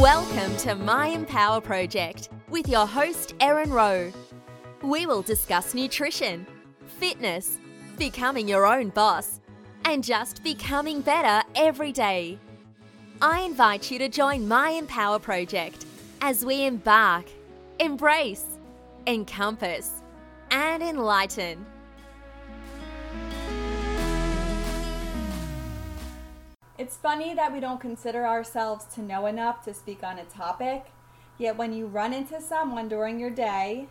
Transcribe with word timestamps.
Welcome 0.00 0.56
to 0.56 0.74
My 0.74 1.08
Empower 1.08 1.60
Project 1.60 2.30
with 2.48 2.66
your 2.66 2.86
host, 2.86 3.34
Erin 3.38 3.70
Rowe. 3.70 4.10
We 4.82 5.04
will 5.04 5.20
discuss 5.20 5.74
nutrition, 5.74 6.46
fitness, 6.86 7.58
becoming 7.98 8.48
your 8.48 8.64
own 8.66 8.88
boss, 8.88 9.40
and 9.84 10.02
just 10.02 10.42
becoming 10.42 11.02
better 11.02 11.46
every 11.54 11.92
day. 11.92 12.38
I 13.20 13.42
invite 13.42 13.90
you 13.90 13.98
to 13.98 14.08
join 14.08 14.48
My 14.48 14.70
Empower 14.70 15.18
Project 15.18 15.84
as 16.22 16.46
we 16.46 16.64
embark, 16.64 17.26
embrace, 17.78 18.46
encompass, 19.06 20.00
and 20.50 20.82
enlighten. 20.82 21.66
It's 26.80 26.96
funny 26.96 27.34
that 27.34 27.52
we 27.52 27.60
don't 27.60 27.78
consider 27.78 28.26
ourselves 28.26 28.86
to 28.94 29.02
know 29.02 29.26
enough 29.26 29.62
to 29.66 29.74
speak 29.74 30.02
on 30.02 30.18
a 30.18 30.24
topic, 30.24 30.86
yet 31.36 31.58
when 31.58 31.74
you 31.74 31.86
run 31.86 32.14
into 32.14 32.40
someone 32.40 32.88
during 32.88 33.20
your 33.20 33.28
day 33.28 33.88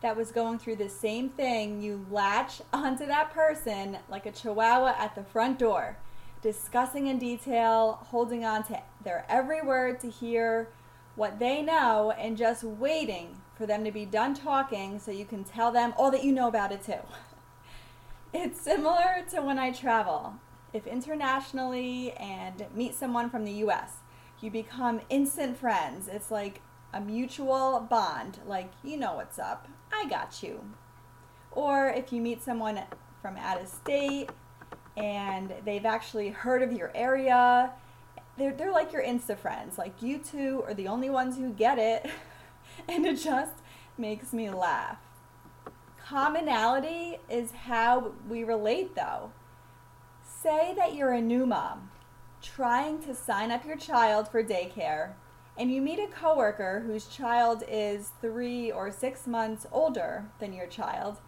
that 0.00 0.16
was 0.16 0.32
going 0.32 0.58
through 0.58 0.76
the 0.76 0.88
same 0.88 1.28
thing, 1.28 1.82
you 1.82 2.06
latch 2.10 2.62
onto 2.72 3.04
that 3.04 3.34
person 3.34 3.98
like 4.08 4.24
a 4.24 4.32
chihuahua 4.32 4.94
at 4.96 5.14
the 5.14 5.22
front 5.22 5.58
door, 5.58 5.98
discussing 6.40 7.06
in 7.06 7.18
detail, 7.18 7.98
holding 8.04 8.46
on 8.46 8.64
to 8.64 8.80
their 9.04 9.26
every 9.28 9.60
word 9.60 10.00
to 10.00 10.08
hear 10.08 10.70
what 11.16 11.38
they 11.38 11.60
know, 11.60 12.12
and 12.12 12.38
just 12.38 12.64
waiting 12.64 13.42
for 13.58 13.66
them 13.66 13.84
to 13.84 13.92
be 13.92 14.06
done 14.06 14.32
talking 14.32 14.98
so 14.98 15.10
you 15.10 15.26
can 15.26 15.44
tell 15.44 15.70
them 15.70 15.92
all 15.98 16.10
that 16.10 16.24
you 16.24 16.32
know 16.32 16.48
about 16.48 16.72
it 16.72 16.82
too. 16.82 16.94
It's 18.34 18.58
similar 18.58 19.22
to 19.32 19.42
when 19.42 19.58
I 19.58 19.72
travel 19.72 20.36
if 20.72 20.86
internationally 20.86 22.12
and 22.12 22.66
meet 22.74 22.94
someone 22.94 23.30
from 23.30 23.44
the 23.44 23.52
US, 23.64 23.98
you 24.40 24.50
become 24.50 25.00
instant 25.08 25.56
friends. 25.56 26.08
It's 26.08 26.30
like 26.30 26.60
a 26.92 27.00
mutual 27.00 27.86
bond, 27.88 28.38
like, 28.46 28.70
you 28.82 28.96
know 28.96 29.14
what's 29.14 29.38
up, 29.38 29.68
I 29.92 30.06
got 30.08 30.42
you. 30.42 30.64
Or 31.50 31.88
if 31.88 32.12
you 32.12 32.20
meet 32.20 32.42
someone 32.42 32.80
from 33.20 33.36
out 33.36 33.60
of 33.60 33.68
state 33.68 34.30
and 34.96 35.54
they've 35.64 35.86
actually 35.86 36.30
heard 36.30 36.62
of 36.62 36.72
your 36.72 36.90
area, 36.94 37.72
they're, 38.36 38.52
they're 38.52 38.72
like 38.72 38.92
your 38.92 39.02
Insta 39.02 39.38
friends. 39.38 39.78
Like, 39.78 40.02
you 40.02 40.18
two 40.18 40.64
are 40.66 40.74
the 40.74 40.88
only 40.88 41.10
ones 41.10 41.36
who 41.36 41.50
get 41.50 41.78
it, 41.78 42.10
and 42.88 43.06
it 43.06 43.16
just 43.16 43.54
makes 43.96 44.32
me 44.32 44.50
laugh. 44.50 44.98
Commonality 46.04 47.18
is 47.30 47.52
how 47.52 48.12
we 48.28 48.44
relate, 48.44 48.94
though. 48.94 49.30
Say 50.42 50.74
that 50.76 50.96
you're 50.96 51.12
a 51.12 51.20
new 51.20 51.46
mom 51.46 51.92
trying 52.42 53.00
to 53.02 53.14
sign 53.14 53.52
up 53.52 53.64
your 53.64 53.76
child 53.76 54.26
for 54.26 54.42
daycare 54.42 55.12
and 55.56 55.70
you 55.70 55.80
meet 55.80 56.00
a 56.00 56.08
coworker 56.08 56.82
whose 56.84 57.06
child 57.06 57.62
is 57.68 58.10
3 58.20 58.72
or 58.72 58.90
6 58.90 59.26
months 59.28 59.66
older 59.70 60.24
than 60.40 60.52
your 60.52 60.66
child 60.66 61.18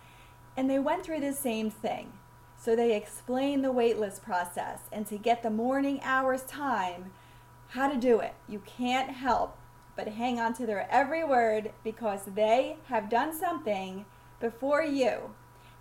and 0.56 0.68
they 0.68 0.80
went 0.80 1.04
through 1.04 1.20
the 1.20 1.32
same 1.32 1.70
thing. 1.70 2.12
So 2.56 2.74
they 2.74 2.96
explain 2.96 3.62
the 3.62 3.72
waitlist 3.72 4.20
process 4.20 4.80
and 4.90 5.06
to 5.06 5.16
get 5.16 5.44
the 5.44 5.50
morning 5.50 6.00
hours 6.02 6.42
time, 6.42 7.12
how 7.68 7.88
to 7.88 7.96
do 7.96 8.18
it. 8.18 8.34
You 8.48 8.62
can't 8.66 9.10
help 9.10 9.56
but 9.94 10.08
hang 10.08 10.40
on 10.40 10.54
to 10.54 10.66
their 10.66 10.88
every 10.90 11.22
word 11.22 11.70
because 11.84 12.22
they 12.34 12.78
have 12.86 13.08
done 13.08 13.32
something 13.32 14.06
before 14.40 14.82
you 14.82 15.34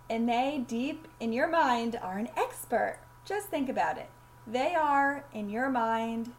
and 0.08 0.28
they 0.28 0.64
deep 0.68 1.08
in 1.18 1.32
your 1.32 1.48
mind 1.48 1.98
are 2.00 2.18
an 2.18 2.28
expert 2.36 2.98
just 3.24 3.48
think 3.48 3.68
about 3.68 3.98
it. 3.98 4.10
They 4.46 4.74
are, 4.74 5.24
in 5.32 5.48
your 5.48 5.70
mind, 5.70 6.32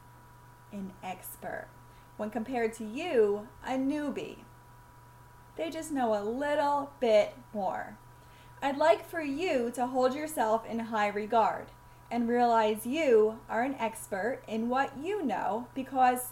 an 0.71 0.93
expert. 1.03 1.67
When 2.17 2.29
compared 2.29 2.73
to 2.75 2.85
you, 2.85 3.47
a 3.65 3.71
newbie. 3.71 4.37
They 5.57 5.69
just 5.69 5.91
know 5.91 6.13
a 6.13 6.23
little 6.23 6.91
bit 6.99 7.35
more. 7.53 7.97
I'd 8.61 8.77
like 8.77 9.07
for 9.07 9.21
you 9.21 9.71
to 9.75 9.87
hold 9.87 10.15
yourself 10.15 10.65
in 10.65 10.79
high 10.79 11.07
regard 11.07 11.67
and 12.11 12.27
realize 12.27 12.85
you 12.85 13.39
are 13.49 13.63
an 13.63 13.75
expert 13.75 14.41
in 14.47 14.69
what 14.69 14.97
you 15.01 15.25
know 15.25 15.67
because 15.73 16.29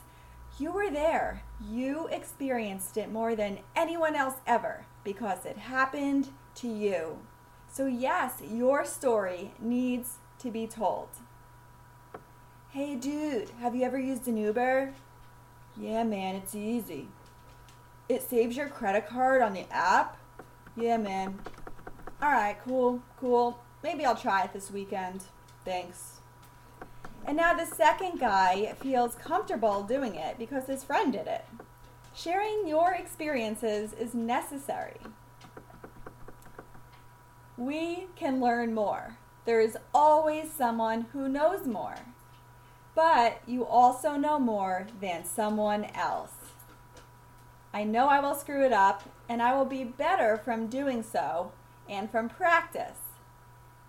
you 0.60 0.72
were 0.72 0.92
there. 0.92 1.44
You 1.60 2.08
experienced 2.08 2.98
it 2.98 3.12
more 3.12 3.36
than 3.36 3.60
anyone 3.76 4.16
else 4.16 4.36
ever 4.46 4.86
because 5.04 5.46
it 5.46 5.58
happened 5.58 6.30
to 6.56 6.68
you. 6.68 7.20
So, 7.72 7.88
yes, 7.88 8.34
your 8.48 8.86
story 8.86 9.54
needs 9.60 10.18
to 10.44 10.52
be 10.52 10.68
told. 10.68 11.08
Hey 12.70 12.96
dude, 12.96 13.50
have 13.62 13.76
you 13.76 13.84
ever 13.84 13.98
used 13.98 14.28
an 14.28 14.36
Uber? 14.36 14.94
Yeah, 15.78 16.04
man, 16.04 16.36
it's 16.36 16.54
easy. 16.54 17.08
It 18.10 18.22
saves 18.30 18.58
your 18.58 18.68
credit 18.68 19.08
card 19.08 19.42
on 19.42 19.54
the 19.54 19.66
app? 19.72 20.18
Yeah, 20.76 20.98
man. 20.98 21.40
Alright, 22.22 22.58
cool, 22.66 23.02
cool. 23.20 23.60
Maybe 23.84 24.06
I'll 24.06 24.16
try 24.16 24.44
it 24.44 24.54
this 24.54 24.70
weekend. 24.70 25.24
Thanks. 25.64 26.20
And 27.26 27.38
now 27.38 27.54
the 27.54 27.66
second 27.66 28.20
guy 28.20 28.74
feels 28.82 29.16
comfortable 29.16 29.84
doing 29.84 30.16
it 30.16 30.38
because 30.38 30.66
his 30.66 30.84
friend 30.84 31.14
did 31.14 31.28
it. 31.28 31.46
Sharing 32.14 32.68
your 32.68 32.94
experiences 32.94 33.94
is 33.94 34.14
necessary. 34.14 35.00
We 37.58 38.08
can 38.18 38.42
learn 38.42 38.74
more. 38.74 39.18
There 39.46 39.60
is 39.60 39.78
always 39.94 40.52
someone 40.52 41.08
who 41.14 41.28
knows 41.28 41.66
more. 41.68 41.96
But 42.96 43.42
you 43.48 43.66
also 43.66 44.16
know 44.16 44.40
more 44.40 44.88
than 45.02 45.26
someone 45.26 45.86
else. 45.96 46.32
I 47.74 47.84
know 47.84 48.08
I 48.08 48.20
will 48.20 48.36
screw 48.36 48.64
it 48.64 48.72
up, 48.72 49.04
and 49.28 49.42
I 49.42 49.58
will 49.58 49.66
be 49.66 49.84
better 49.84 50.38
from 50.38 50.68
doing 50.68 51.02
so 51.02 51.52
and 51.90 52.10
from 52.10 52.30
practice. 52.30 53.00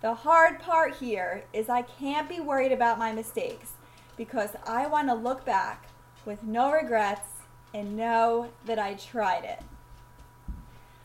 The 0.00 0.14
hard 0.14 0.58
part 0.58 0.96
here 0.96 1.44
is 1.52 1.68
I 1.68 1.82
can't 1.82 2.28
be 2.28 2.40
worried 2.40 2.72
about 2.72 2.98
my 2.98 3.12
mistakes 3.12 3.72
because 4.16 4.50
I 4.66 4.86
want 4.86 5.08
to 5.08 5.14
look 5.14 5.44
back 5.44 5.86
with 6.24 6.42
no 6.42 6.72
regrets 6.72 7.28
and 7.72 7.96
know 7.96 8.50
that 8.64 8.78
I 8.78 8.94
tried 8.94 9.44
it. 9.44 9.60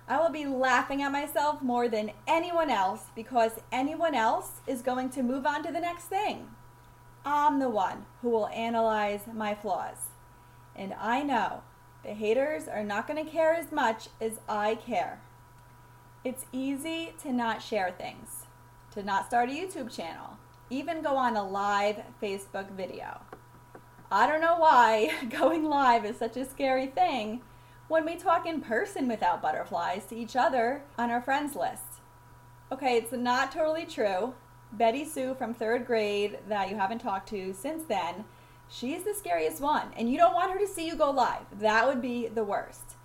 I 0.10 0.20
will 0.20 0.32
be 0.32 0.48
laughing 0.48 1.04
at 1.04 1.12
myself 1.12 1.62
more 1.62 1.88
than 1.88 2.12
anyone 2.26 2.72
else 2.72 3.04
because 3.16 3.52
anyone 3.72 4.16
else 4.16 4.54
is 4.66 4.82
going 4.82 5.12
to 5.12 5.22
move 5.22 5.46
on 5.46 5.62
to 5.64 5.72
the 5.72 5.80
next 5.80 6.06
thing. 6.06 6.48
I'm 7.24 7.60
the 7.60 7.70
one 7.70 8.08
who 8.24 8.32
will 8.32 8.48
analyze 8.48 9.22
my 9.32 9.54
flaws. 9.54 9.98
And 10.76 10.96
I 11.00 11.22
know 11.22 11.62
the 12.04 12.14
haters 12.14 12.68
are 12.68 12.84
not 12.84 13.08
going 13.08 13.24
to 13.24 13.32
care 13.32 13.54
as 13.54 13.72
much 13.72 14.08
as 14.20 14.40
I 14.50 14.76
care. 14.76 15.22
It's 16.24 16.48
easy 16.52 17.14
to 17.22 17.32
not 17.32 17.62
share 17.62 17.92
things, 17.92 18.48
to 18.96 19.04
not 19.04 19.28
start 19.28 19.50
a 19.50 19.52
YouTube 19.52 19.96
channel, 19.96 20.38
even 20.72 21.04
go 21.04 21.18
on 21.18 21.36
a 21.36 21.48
live 21.48 22.02
Facebook 22.20 22.72
video. 22.72 23.22
I 24.12 24.26
don't 24.26 24.42
know 24.42 24.58
why 24.58 25.12
going 25.30 25.66
live 25.66 26.04
is 26.04 26.18
such 26.18 26.36
a 26.36 26.50
scary 26.50 26.88
thing 26.88 27.42
when 27.90 28.06
we 28.06 28.16
talk 28.16 28.46
in 28.46 28.62
person 28.62 29.08
without 29.08 29.42
butterflies 29.42 30.06
to 30.06 30.16
each 30.16 30.36
other 30.36 30.84
on 30.98 31.10
our 31.10 31.22
friends 31.22 31.56
list. 31.56 32.02
Okay, 32.72 32.96
it's 32.98 33.12
not 33.12 33.52
totally 33.52 33.86
true. 33.86 34.36
Betty 34.72 35.04
Sue 35.04 35.34
from 35.34 35.56
third 35.56 35.88
grade 35.88 36.38
that 36.48 36.70
you 36.70 36.76
haven't 36.76 37.00
talked 37.00 37.28
to 37.30 37.52
since 37.52 37.84
then, 37.86 38.26
she's 38.70 39.04
the 39.04 39.16
scariest 39.16 39.60
one, 39.60 39.88
and 39.98 40.08
you 40.08 40.18
don't 40.18 40.36
want 40.36 40.52
her 40.52 40.60
to 40.60 40.68
see 40.68 40.86
you 40.86 40.96
go 40.96 41.10
live. 41.10 41.42
That 41.60 41.88
would 41.88 42.00
be 42.00 42.28
the 42.28 42.44
worst. 42.44 42.96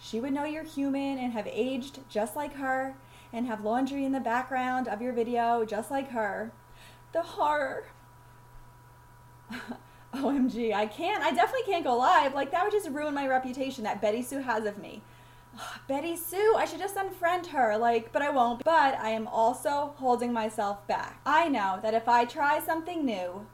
She 0.00 0.18
would 0.18 0.32
know 0.32 0.44
you're 0.44 0.64
human 0.64 1.18
and 1.18 1.32
have 1.32 1.46
aged 1.46 2.00
just 2.08 2.34
like 2.34 2.54
her, 2.54 2.96
and 3.32 3.46
have 3.46 3.64
laundry 3.64 4.04
in 4.04 4.10
the 4.10 4.18
background 4.18 4.88
of 4.88 5.00
your 5.00 5.12
video 5.12 5.64
just 5.64 5.88
like 5.88 6.10
her. 6.10 6.50
The 7.12 7.22
horror. 7.22 7.84
OMG, 10.14 10.74
I 10.74 10.86
can't. 10.86 11.22
I 11.22 11.30
definitely 11.30 11.72
can't 11.72 11.84
go 11.84 11.96
live. 11.96 12.34
Like, 12.34 12.50
that 12.50 12.64
would 12.64 12.72
just 12.72 12.90
ruin 12.90 13.14
my 13.14 13.26
reputation 13.26 13.84
that 13.84 14.00
Betty 14.00 14.22
Sue 14.22 14.40
has 14.40 14.66
of 14.66 14.78
me. 14.78 15.02
Betty 15.88 16.16
Sue, 16.16 16.54
I 16.56 16.64
should 16.64 16.78
just 16.78 16.96
unfriend 16.96 17.46
her, 17.48 17.76
like, 17.76 18.12
but 18.12 18.22
I 18.22 18.30
won't. 18.30 18.64
But 18.64 18.98
I 18.98 19.10
am 19.10 19.26
also 19.26 19.94
holding 19.96 20.32
myself 20.32 20.86
back. 20.86 21.20
I 21.26 21.48
know 21.48 21.78
that 21.82 21.94
if 21.94 22.08
I 22.08 22.24
try 22.24 22.60
something 22.60 23.04
new, 23.04 23.46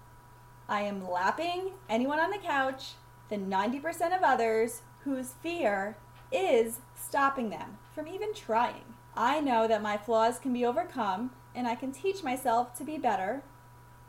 I 0.68 0.82
am 0.82 1.08
lapping 1.08 1.72
anyone 1.88 2.20
on 2.20 2.30
the 2.30 2.38
couch, 2.38 2.92
the 3.28 3.36
90% 3.36 4.16
of 4.16 4.22
others 4.22 4.82
whose 5.04 5.34
fear 5.42 5.96
is 6.30 6.80
stopping 6.94 7.50
them 7.50 7.78
from 7.94 8.06
even 8.06 8.34
trying. 8.34 8.94
I 9.16 9.40
know 9.40 9.66
that 9.66 9.82
my 9.82 9.96
flaws 9.96 10.38
can 10.38 10.52
be 10.52 10.64
overcome 10.64 11.30
and 11.54 11.66
I 11.66 11.74
can 11.74 11.90
teach 11.90 12.22
myself 12.22 12.76
to 12.78 12.84
be 12.84 12.98
better. 12.98 13.42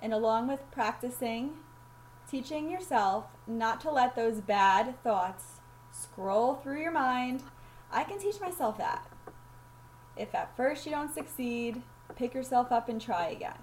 And 0.01 0.13
along 0.13 0.47
with 0.47 0.69
practicing 0.71 1.53
teaching 2.29 2.69
yourself 2.69 3.25
not 3.47 3.81
to 3.81 3.91
let 3.91 4.15
those 4.15 4.41
bad 4.41 5.01
thoughts 5.03 5.59
scroll 5.91 6.55
through 6.55 6.81
your 6.81 6.91
mind. 6.91 7.43
I 7.91 8.03
can 8.03 8.19
teach 8.19 8.39
myself 8.39 8.77
that. 8.77 9.07
If 10.15 10.35
at 10.35 10.55
first 10.55 10.85
you 10.85 10.91
don't 10.91 11.13
succeed, 11.13 11.81
pick 12.15 12.33
yourself 12.33 12.71
up 12.71 12.89
and 12.89 13.01
try 13.01 13.29
again. 13.29 13.57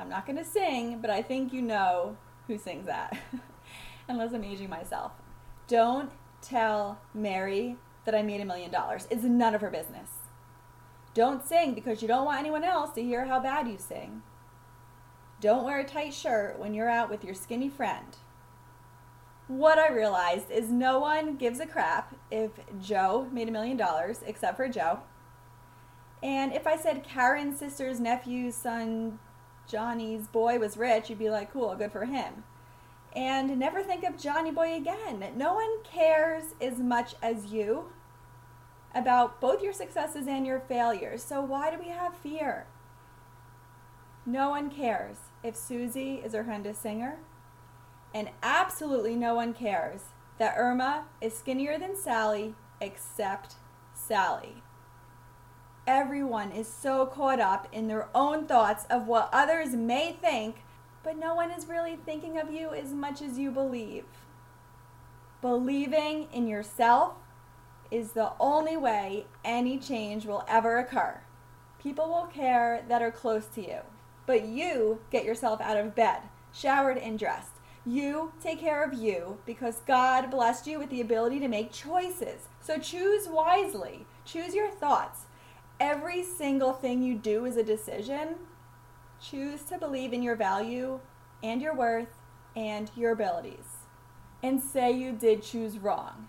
I'm 0.00 0.08
not 0.08 0.26
going 0.26 0.38
to 0.38 0.44
sing, 0.44 1.00
but 1.00 1.10
I 1.10 1.22
think 1.22 1.52
you 1.52 1.62
know 1.62 2.16
who 2.46 2.58
sings 2.58 2.86
that, 2.86 3.18
unless 4.08 4.32
I'm 4.32 4.44
aging 4.44 4.70
myself. 4.70 5.12
Don't 5.66 6.10
tell 6.40 6.98
Mary 7.12 7.76
that 8.04 8.14
I 8.14 8.22
made 8.22 8.40
a 8.40 8.44
million 8.44 8.70
dollars. 8.70 9.06
It's 9.10 9.24
none 9.24 9.54
of 9.54 9.60
her 9.60 9.70
business. 9.70 10.10
Don't 11.14 11.46
sing 11.46 11.74
because 11.74 12.00
you 12.00 12.08
don't 12.08 12.24
want 12.24 12.38
anyone 12.38 12.64
else 12.64 12.90
to 12.94 13.02
hear 13.02 13.26
how 13.26 13.40
bad 13.40 13.68
you 13.68 13.76
sing. 13.78 14.22
Don't 15.40 15.64
wear 15.64 15.78
a 15.78 15.84
tight 15.84 16.14
shirt 16.14 16.58
when 16.58 16.74
you're 16.74 16.90
out 16.90 17.10
with 17.10 17.22
your 17.24 17.34
skinny 17.34 17.68
friend. 17.68 18.16
What 19.46 19.78
I 19.78 19.88
realized 19.88 20.50
is 20.50 20.68
no 20.68 20.98
one 20.98 21.36
gives 21.36 21.60
a 21.60 21.66
crap 21.66 22.16
if 22.30 22.50
Joe 22.80 23.28
made 23.32 23.48
a 23.48 23.52
million 23.52 23.76
dollars, 23.76 24.20
except 24.26 24.56
for 24.56 24.68
Joe. 24.68 25.00
And 26.24 26.52
if 26.52 26.66
I 26.66 26.76
said 26.76 27.04
Karen's 27.04 27.58
sister's 27.58 28.00
nephew's 28.00 28.56
son, 28.56 29.20
Johnny's 29.68 30.26
boy 30.26 30.58
was 30.58 30.76
rich, 30.76 31.08
you'd 31.08 31.20
be 31.20 31.30
like, 31.30 31.52
cool, 31.52 31.74
good 31.76 31.92
for 31.92 32.04
him. 32.04 32.42
And 33.14 33.58
never 33.58 33.82
think 33.82 34.04
of 34.04 34.18
Johnny 34.18 34.50
Boy 34.50 34.74
again. 34.74 35.24
No 35.36 35.54
one 35.54 35.82
cares 35.84 36.54
as 36.60 36.78
much 36.78 37.14
as 37.22 37.46
you 37.46 37.92
about 38.94 39.40
both 39.40 39.62
your 39.62 39.72
successes 39.72 40.26
and 40.26 40.46
your 40.46 40.60
failures. 40.60 41.22
So 41.22 41.40
why 41.40 41.70
do 41.70 41.78
we 41.78 41.88
have 41.88 42.16
fear? 42.16 42.66
No 44.26 44.50
one 44.50 44.68
cares 44.68 45.16
if 45.42 45.56
Susie 45.56 46.16
is 46.24 46.34
a 46.34 46.42
horrendous 46.42 46.78
singer. 46.78 47.18
And 48.14 48.30
absolutely 48.42 49.14
no 49.14 49.34
one 49.34 49.52
cares 49.52 50.00
that 50.38 50.54
Irma 50.56 51.04
is 51.20 51.36
skinnier 51.36 51.78
than 51.78 51.96
Sally 51.96 52.54
except 52.80 53.56
Sally. 53.94 54.62
Everyone 55.86 56.52
is 56.52 56.68
so 56.68 57.06
caught 57.06 57.40
up 57.40 57.66
in 57.72 57.88
their 57.88 58.08
own 58.14 58.46
thoughts 58.46 58.84
of 58.90 59.06
what 59.06 59.30
others 59.32 59.74
may 59.74 60.12
think, 60.12 60.56
but 61.02 61.16
no 61.16 61.34
one 61.34 61.50
is 61.50 61.66
really 61.66 61.96
thinking 61.96 62.38
of 62.38 62.52
you 62.52 62.70
as 62.70 62.92
much 62.92 63.22
as 63.22 63.38
you 63.38 63.50
believe. 63.50 64.04
Believing 65.40 66.28
in 66.32 66.46
yourself 66.46 67.14
is 67.90 68.12
the 68.12 68.32
only 68.38 68.76
way 68.76 69.26
any 69.44 69.78
change 69.78 70.26
will 70.26 70.44
ever 70.46 70.78
occur. 70.78 71.20
People 71.82 72.08
will 72.08 72.26
care 72.26 72.84
that 72.88 73.00
are 73.00 73.10
close 73.10 73.46
to 73.46 73.62
you, 73.62 73.78
but 74.28 74.44
you 74.44 75.00
get 75.10 75.24
yourself 75.24 75.60
out 75.60 75.76
of 75.76 75.96
bed, 75.96 76.20
showered, 76.52 76.98
and 76.98 77.18
dressed. 77.18 77.56
You 77.84 78.32
take 78.40 78.60
care 78.60 78.84
of 78.84 78.94
you 78.94 79.38
because 79.44 79.80
God 79.88 80.30
blessed 80.30 80.68
you 80.68 80.78
with 80.78 80.90
the 80.90 81.00
ability 81.00 81.40
to 81.40 81.48
make 81.48 81.72
choices. 81.72 82.46
So 82.60 82.78
choose 82.78 83.26
wisely, 83.26 84.06
choose 84.24 84.54
your 84.54 84.70
thoughts 84.70 85.22
every 85.80 86.22
single 86.22 86.72
thing 86.72 87.02
you 87.02 87.14
do 87.14 87.44
is 87.44 87.56
a 87.56 87.62
decision. 87.62 88.36
Choose 89.20 89.62
to 89.64 89.78
believe 89.78 90.12
in 90.12 90.22
your 90.22 90.36
value 90.36 91.00
and 91.42 91.60
your 91.60 91.74
worth 91.74 92.20
and 92.56 92.90
your 92.96 93.12
abilities. 93.12 93.78
And 94.42 94.62
say 94.62 94.92
you 94.92 95.12
did 95.12 95.42
choose 95.42 95.78
wrong. 95.78 96.28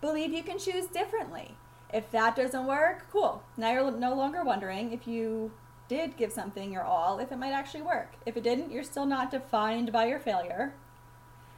Believe 0.00 0.32
you 0.32 0.42
can 0.42 0.58
choose 0.58 0.86
differently. 0.86 1.56
If 1.92 2.10
that 2.10 2.36
doesn't 2.36 2.66
work, 2.66 3.06
cool. 3.10 3.42
Now 3.56 3.72
you're 3.72 3.90
no 3.90 4.14
longer 4.14 4.44
wondering 4.44 4.92
if 4.92 5.06
you 5.06 5.52
did 5.88 6.16
give 6.16 6.32
something 6.32 6.72
your 6.72 6.84
all, 6.84 7.18
if 7.18 7.30
it 7.30 7.38
might 7.38 7.52
actually 7.52 7.82
work. 7.82 8.12
If 8.26 8.36
it 8.36 8.42
didn't, 8.42 8.72
you're 8.72 8.82
still 8.82 9.06
not 9.06 9.30
defined 9.30 9.92
by 9.92 10.06
your 10.06 10.18
failure. 10.18 10.74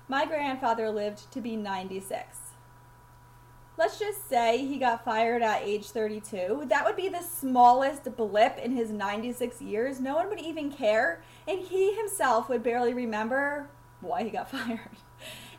My 0.08 0.26
grandfather 0.26 0.90
lived 0.90 1.31
to 1.32 1.40
be 1.40 1.56
96 1.56 2.46
let's 3.76 3.99
just 3.99 4.28
say 4.28 4.58
he 4.58 4.78
got 4.78 5.05
fired 5.05 5.43
at 5.43 5.62
age 5.62 5.87
32. 5.87 6.64
That 6.67 6.84
would 6.84 6.96
be 6.96 7.08
the 7.08 7.23
smallest 7.23 8.17
blip 8.17 8.58
in 8.58 8.73
his 8.73 8.90
96 8.90 9.61
years. 9.61 10.00
No 10.00 10.14
one 10.14 10.28
would 10.28 10.40
even 10.40 10.70
care. 10.70 11.23
And 11.46 11.61
he 11.61 11.94
himself 11.94 12.49
would 12.49 12.62
barely 12.62 12.94
remember 12.94 13.69
why 14.00 14.25
he 14.25 14.31
got 14.31 14.50
fired. 14.50 14.90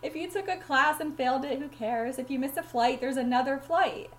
If 0.02 0.16
you 0.16 0.30
took 0.30 0.48
a 0.48 0.58
class 0.58 1.00
and 1.00 1.16
failed 1.16 1.46
it, 1.46 1.60
who 1.60 1.68
cares? 1.68 2.20
If 2.20 2.30
you 2.30 2.40
missed 2.40 2.58
a 2.58 2.64
flight, 2.64 3.02
there's 3.02 3.18
another 3.18 3.58
flight. 3.58 4.12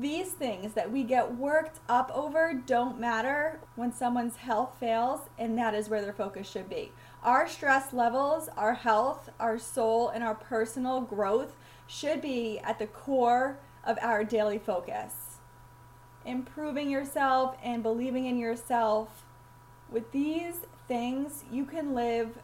These 0.00 0.28
things 0.28 0.74
that 0.74 0.92
we 0.92 1.02
get 1.02 1.36
worked 1.36 1.80
up 1.88 2.12
over 2.14 2.54
don't 2.54 3.00
matter 3.00 3.58
when 3.74 3.92
someone's 3.92 4.36
health 4.36 4.76
fails, 4.78 5.22
and 5.36 5.58
that 5.58 5.74
is 5.74 5.88
where 5.88 6.00
their 6.00 6.12
focus 6.12 6.48
should 6.48 6.70
be. 6.70 6.92
Our 7.24 7.48
stress 7.48 7.92
levels, 7.92 8.48
our 8.56 8.74
health, 8.74 9.28
our 9.40 9.58
soul, 9.58 10.10
and 10.10 10.22
our 10.22 10.36
personal 10.36 11.00
growth 11.00 11.56
should 11.88 12.20
be 12.20 12.60
at 12.60 12.78
the 12.78 12.86
core 12.86 13.58
of 13.82 13.98
our 14.00 14.22
daily 14.22 14.58
focus. 14.58 15.38
Improving 16.24 16.88
yourself 16.88 17.56
and 17.60 17.82
believing 17.82 18.26
in 18.26 18.38
yourself. 18.38 19.24
With 19.90 20.12
these 20.12 20.60
things, 20.86 21.42
you 21.50 21.64
can 21.64 21.92
live 21.92 22.38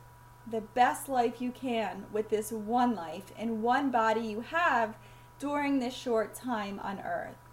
the 0.50 0.62
best 0.62 1.08
life 1.08 1.40
you 1.40 1.52
can 1.52 2.06
with 2.12 2.30
this 2.30 2.50
one 2.50 2.96
life 2.96 3.32
and 3.38 3.62
one 3.62 3.92
body 3.92 4.22
you 4.22 4.40
have 4.40 4.96
during 5.38 5.78
this 5.78 5.94
short 5.94 6.34
time 6.34 6.80
on 6.82 6.98
earth. 6.98 7.43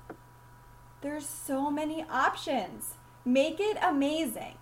There's 1.02 1.28
so 1.28 1.72
many 1.72 2.06
options. 2.10 2.94
Make 3.26 3.60
it 3.60 3.78
amazing. 3.82 4.56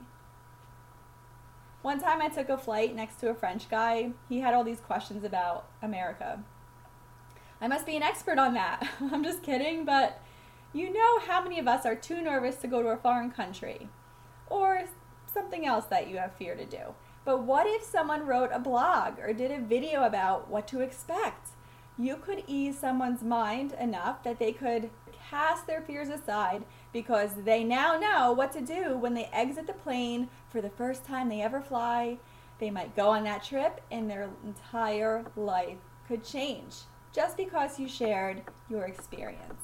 One 1.81 1.99
time 1.99 2.21
I 2.21 2.29
took 2.29 2.49
a 2.49 2.57
flight 2.57 2.95
next 2.95 3.19
to 3.19 3.29
a 3.29 3.33
French 3.35 3.69
guy. 3.69 4.11
He 4.29 4.39
had 4.39 4.53
all 4.53 4.63
these 4.63 4.79
questions 4.79 5.23
about 5.23 5.67
America. 5.81 6.43
I 7.61 7.67
must 7.67 7.85
be 7.85 7.97
an 7.97 8.03
expert 8.03 8.37
on 8.37 8.53
that. 8.53 8.87
I'm 9.11 9.23
just 9.23 9.43
kidding, 9.43 9.83
but 9.83 10.21
you 10.71 10.93
know 10.93 11.19
how 11.19 11.43
many 11.43 11.59
of 11.59 11.67
us 11.67 11.85
are 11.85 11.95
too 11.95 12.21
nervous 12.21 12.55
to 12.57 12.67
go 12.67 12.81
to 12.81 12.89
a 12.89 12.97
foreign 12.97 13.31
country 13.31 13.89
or 14.47 14.85
something 15.25 15.65
else 15.65 15.85
that 15.85 16.09
you 16.09 16.17
have 16.17 16.35
fear 16.35 16.55
to 16.55 16.65
do. 16.65 16.95
But 17.25 17.43
what 17.43 17.67
if 17.67 17.83
someone 17.83 18.25
wrote 18.25 18.51
a 18.53 18.59
blog 18.59 19.19
or 19.19 19.33
did 19.33 19.51
a 19.51 19.59
video 19.59 20.03
about 20.03 20.49
what 20.49 20.67
to 20.69 20.79
expect? 20.79 21.49
You 21.97 22.15
could 22.15 22.43
ease 22.47 22.79
someone's 22.79 23.23
mind 23.23 23.73
enough 23.73 24.23
that 24.23 24.39
they 24.39 24.53
could 24.53 24.89
cast 25.29 25.67
their 25.67 25.81
fears 25.81 26.09
aside 26.09 26.63
because 26.91 27.31
they 27.43 27.63
now 27.63 27.97
know 27.99 28.31
what 28.31 28.51
to 28.51 28.61
do 28.61 28.97
when 28.97 29.13
they 29.13 29.29
exit 29.31 29.67
the 29.67 29.73
plane 29.73 30.29
for 30.49 30.61
the 30.61 30.69
first 30.69 31.05
time 31.05 31.29
they 31.29 31.41
ever 31.41 31.61
fly. 31.61 32.17
They 32.59 32.69
might 32.69 32.95
go 32.95 33.09
on 33.09 33.23
that 33.23 33.43
trip 33.43 33.81
and 33.91 34.09
their 34.09 34.29
entire 34.43 35.25
life 35.35 35.77
could 36.07 36.23
change 36.23 36.75
just 37.13 37.37
because 37.37 37.79
you 37.79 37.87
shared 37.87 38.41
your 38.69 38.85
experience. 38.85 39.63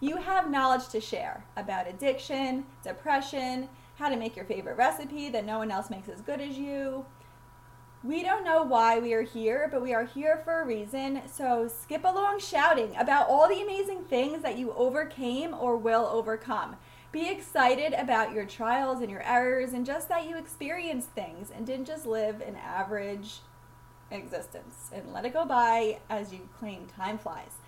You 0.00 0.16
have 0.16 0.50
knowledge 0.50 0.88
to 0.88 1.00
share 1.00 1.44
about 1.56 1.88
addiction, 1.88 2.64
depression, 2.82 3.68
how 3.96 4.08
to 4.08 4.16
make 4.16 4.34
your 4.34 4.46
favorite 4.46 4.78
recipe 4.78 5.28
that 5.28 5.44
no 5.44 5.58
one 5.58 5.70
else 5.70 5.90
makes 5.90 6.08
as 6.08 6.22
good 6.22 6.40
as 6.40 6.56
you. 6.56 7.04
We 8.02 8.22
don't 8.22 8.44
know 8.44 8.62
why 8.62 8.98
we 8.98 9.12
are 9.12 9.22
here, 9.22 9.68
but 9.70 9.82
we 9.82 9.92
are 9.92 10.04
here 10.06 10.40
for 10.42 10.62
a 10.62 10.66
reason. 10.66 11.20
So 11.26 11.68
skip 11.68 12.02
along 12.04 12.40
shouting 12.40 12.96
about 12.96 13.28
all 13.28 13.46
the 13.46 13.60
amazing 13.60 14.04
things 14.04 14.42
that 14.42 14.56
you 14.56 14.72
overcame 14.72 15.52
or 15.52 15.76
will 15.76 16.06
overcome. 16.06 16.76
Be 17.12 17.28
excited 17.28 17.92
about 17.92 18.32
your 18.32 18.46
trials 18.46 19.02
and 19.02 19.10
your 19.10 19.22
errors 19.22 19.74
and 19.74 19.84
just 19.84 20.08
that 20.08 20.26
you 20.26 20.38
experienced 20.38 21.10
things 21.10 21.50
and 21.50 21.66
didn't 21.66 21.86
just 21.86 22.06
live 22.06 22.40
an 22.40 22.56
average 22.56 23.40
existence 24.10 24.90
and 24.94 25.12
let 25.12 25.26
it 25.26 25.34
go 25.34 25.44
by 25.44 25.98
as 26.08 26.32
you 26.32 26.48
claim 26.58 26.86
time 26.86 27.18
flies. 27.18 27.58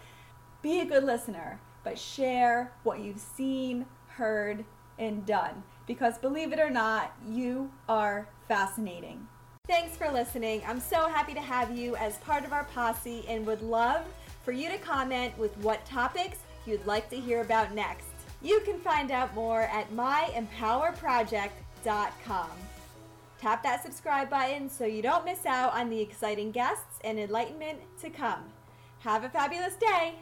Be 0.62 0.80
a 0.80 0.86
good 0.86 1.04
listener, 1.04 1.60
but 1.84 1.98
share 1.98 2.72
what 2.84 3.00
you've 3.00 3.20
seen, 3.20 3.84
heard, 4.06 4.64
and 4.98 5.26
done 5.26 5.64
because 5.86 6.16
believe 6.16 6.52
it 6.52 6.60
or 6.60 6.70
not, 6.70 7.12
you 7.28 7.70
are 7.88 8.28
fascinating. 8.48 9.26
Thanks 9.68 9.96
for 9.96 10.10
listening. 10.10 10.60
I'm 10.66 10.80
so 10.80 11.06
happy 11.06 11.34
to 11.34 11.40
have 11.40 11.78
you 11.78 11.94
as 11.94 12.18
part 12.18 12.44
of 12.44 12.52
our 12.52 12.64
posse 12.64 13.24
and 13.28 13.46
would 13.46 13.62
love 13.62 14.04
for 14.44 14.50
you 14.50 14.68
to 14.68 14.76
comment 14.76 15.38
with 15.38 15.56
what 15.58 15.86
topics 15.86 16.38
you'd 16.66 16.84
like 16.84 17.08
to 17.10 17.16
hear 17.16 17.42
about 17.42 17.72
next. 17.72 18.08
You 18.42 18.58
can 18.64 18.80
find 18.80 19.12
out 19.12 19.36
more 19.36 19.62
at 19.62 19.92
myempowerproject.com. 19.92 22.50
Tap 23.38 23.62
that 23.62 23.84
subscribe 23.84 24.28
button 24.28 24.68
so 24.68 24.84
you 24.84 25.00
don't 25.00 25.24
miss 25.24 25.46
out 25.46 25.72
on 25.74 25.90
the 25.90 26.00
exciting 26.00 26.50
guests 26.50 26.98
and 27.04 27.20
enlightenment 27.20 27.78
to 28.00 28.10
come. 28.10 28.42
Have 28.98 29.22
a 29.22 29.28
fabulous 29.28 29.76
day! 29.76 30.16